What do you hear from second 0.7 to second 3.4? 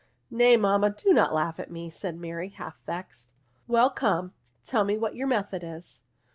do not laugh at me," said Mary, half vexed."